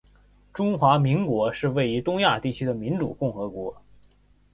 [0.51, 3.79] 中华民国是位于东亚地区的民主共和国